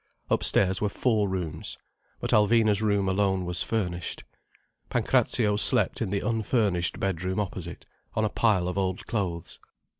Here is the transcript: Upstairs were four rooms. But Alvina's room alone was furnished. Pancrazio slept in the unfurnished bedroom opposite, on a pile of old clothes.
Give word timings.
Upstairs 0.31 0.81
were 0.81 0.89
four 0.89 1.29
rooms. 1.29 1.77
But 2.19 2.31
Alvina's 2.31 2.81
room 2.81 3.07
alone 3.07 3.45
was 3.45 3.61
furnished. 3.61 4.23
Pancrazio 4.89 5.57
slept 5.57 6.01
in 6.01 6.09
the 6.09 6.27
unfurnished 6.27 6.99
bedroom 6.99 7.39
opposite, 7.39 7.85
on 8.15 8.25
a 8.25 8.29
pile 8.29 8.67
of 8.67 8.79
old 8.79 9.05
clothes. 9.05 9.59